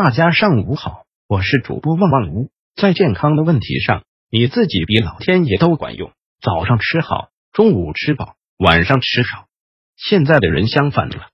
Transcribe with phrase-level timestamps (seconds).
[0.00, 2.52] 大家上午好，我是主播旺旺屋。
[2.76, 6.12] 在健康的问题上，你自己比老天爷都管用。
[6.40, 9.48] 早上吃好，中午吃饱，晚上吃少。
[9.96, 11.30] 现在的人相反了，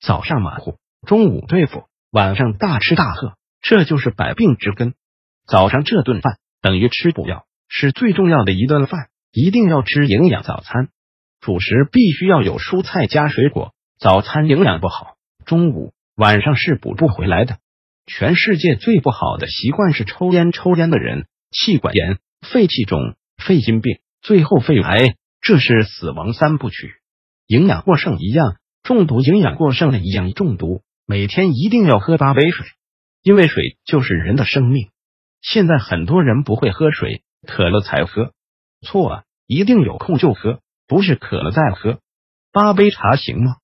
[0.00, 4.94] 早上马虎，中午对付，晚上大吃大喝，这就是百病之根。
[5.46, 10.88] 早上这顿饭等于吃补药，是最重要的一顿饭，一定要吃营养早餐。
[11.38, 15.14] 主食必须要有蔬菜加水果，早餐营养不好，
[15.44, 17.58] 中午晚上是补不回来的。
[18.08, 26.94] 全世界最不好的习惯是抽烟，抽烟的人气管炎、肺气肿、肺心病，最后肺癌，这是死亡三部曲。
[27.46, 30.82] 营养过剩一样中毒，营养过剩了一样中毒。
[31.06, 32.66] 每天一定要喝八杯水，
[33.22, 34.88] 因为水就是人的生命。
[35.42, 38.32] 现在很多人不会喝水，渴了才喝，
[38.80, 39.22] 错！
[39.46, 42.00] 一定有空就喝，不是渴了再喝。
[42.52, 43.56] 八杯茶行吗？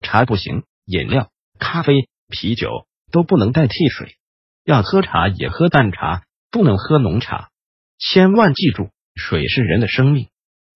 [0.00, 1.30] 茶不行，饮料、
[1.60, 2.86] 咖啡、啤酒。
[3.12, 4.16] 都不能代替水，
[4.64, 7.50] 要喝茶也喝淡茶，不能喝浓茶。
[7.98, 10.28] 千万记住，水是人的生命，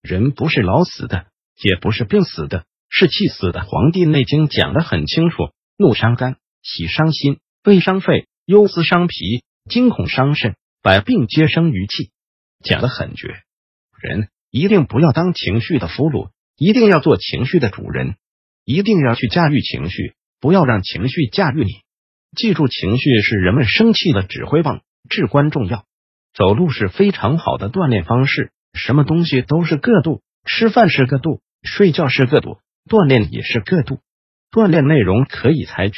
[0.02, 1.26] 人不是老死的，
[1.60, 3.60] 也不是病死的，是气死的。
[3.64, 12.10] 《黄帝内经》讲的很清楚：怒伤肝，喜伤心，悲伤肺，忧思伤脾，惊恐伤肾，百病皆生于气。
[12.62, 13.42] 讲的很绝。
[13.98, 18.16] 人一定不要当情绪的俘虏，一定要做情绪的主人，
[18.64, 21.85] 一定要去驾驭情绪，不要让情绪驾驭你。
[22.34, 25.84] 记住，情绪是人们生气的指挥棒，至关重要。
[26.34, 34.00] 走路是非常好的锻炼方式，什么东西都是个度，吃饭是个度，睡觉是个度，锻炼也是个度。
[34.50, 35.94] 锻炼内容可以采取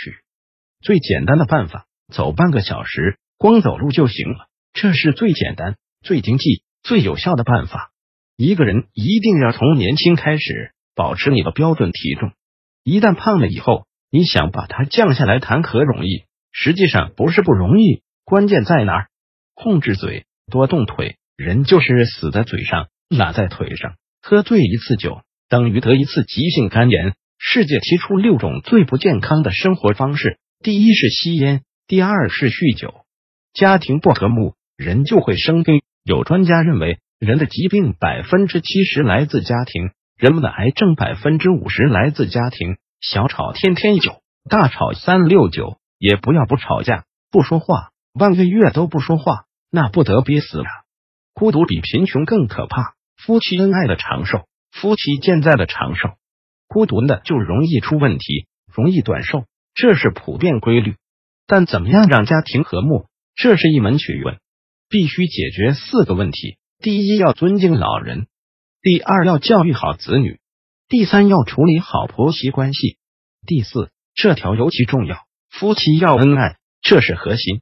[0.80, 7.90] 最简单的办法，走半个小时，光走路就行了，这是最简单、最经济、最有效的办法。
[8.36, 12.30] 一个人一定要从年轻开始保持你的标准体重，
[12.84, 16.24] 一旦胖了以后，你想把它降下来，谈何容易？
[16.50, 19.08] 实际上不是不容易，关键在哪儿？
[19.54, 21.16] 控制嘴，多动腿。
[21.36, 23.94] 人就是死在嘴上，懒在腿上。
[24.22, 27.14] 喝醉一次酒，等于得一次急性肝炎。
[27.38, 33.04] 世界提出六种最不健康的生活方式：第一是吸烟，第二是酗酒。
[33.52, 35.82] 家庭不和睦，人就会生病。
[36.02, 42.78] 有专家认为，人的疾病百分之七十来自家庭，人们的癌症百分之五十来自家庭。
[43.00, 45.78] 小吵天天有，大吵三六九。
[46.00, 50.64] 也不要不吵架，不说话，半个月都不说话，那不得憋死了。
[51.34, 52.94] 孤独比贫穷更可怕。
[53.16, 56.10] 夫妻恩爱的长寿，夫妻健在的长寿，
[56.68, 60.94] 孤独的就容易出问题，容易短寿，这是普遍规律。
[61.48, 64.38] 但怎么样让家庭和睦，这是一门学问，
[64.88, 68.26] 必须解决四个问题：第一，要尊敬老人；
[68.82, 70.36] 第二，要教育好子女；
[70.88, 72.96] 第三，要处理好婆媳关系；
[73.46, 75.26] 第四，这条尤其重要。
[75.50, 77.60] 夫妻要恩爱，这是核心。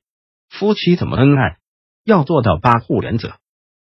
[0.49, 1.59] 夫妻怎么恩爱？
[2.05, 3.35] 要做到八互原则：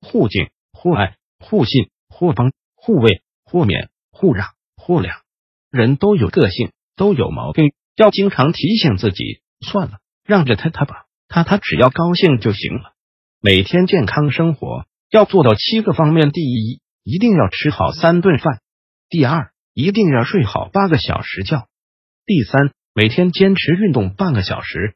[0.02, 5.20] 互敬、互爱、互信、互帮、互慰、互勉、互让、互谅。
[5.70, 9.40] 人都有个性，都有毛病，要经常提醒自己。
[9.66, 12.92] 算了，让着他他吧，他他只要高兴就行了。
[13.40, 18.58] 每天健康生活要做到七个方面：第一，一定要吃好三顿饭；
[19.10, 21.66] 第二，一定要睡好八个小时觉；
[22.24, 22.70] 第三。
[22.92, 24.94] 每天坚持运动半个小时。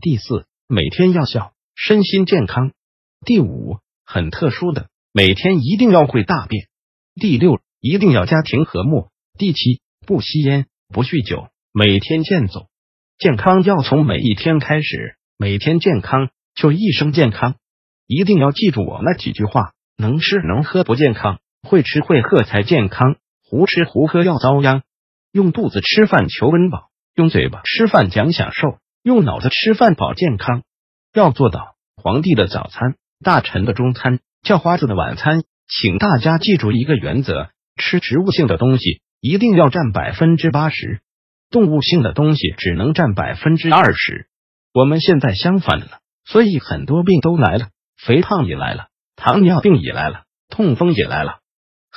[0.00, 2.72] 第四，每天要笑，身心健康。
[3.24, 6.66] 第五，很特殊的，每天一定要会大便。
[7.14, 9.08] 第六，一定要家庭和睦。
[9.38, 12.66] 第七，不吸烟，不酗酒，每天健走。
[13.18, 17.56] 健康要从每一天开始，每天健康就一生健康。
[18.06, 23.16] 一定要记住我那几句话：能吃能喝不健康，会吃会喝才健康。
[23.48, 24.82] 胡吃胡喝要遭殃。
[25.32, 26.90] 用肚子吃饭求温饱。
[27.14, 30.64] 用嘴巴吃饭讲享受，用脑子吃饭保健康。
[31.14, 35.44] 要做到皇帝的早餐、大臣的中餐、叫花子的晚餐。
[35.68, 41.00] 请大家记住一个原则：吃植物性的东西一定要占百分之八十，
[41.50, 44.28] 动物性的东西只能占百分之二十。
[44.72, 51.38] 我们现在相反了，所以很多病都来了，肥胖也来了，糖尿病也来了，痛风也来了。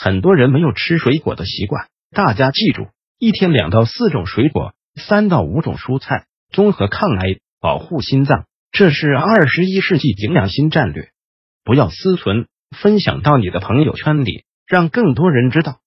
[0.01, 2.87] 很多人没有吃水果的习惯，大家记住，
[3.17, 4.73] 一天两到四种水果。
[4.95, 11.09] 三到五种蔬菜，综合抗癌，保护心脏，这是二十一世纪营养新战略。
[11.65, 15.79] 不要私存，分享到你的朋友圈里，让更多人知道。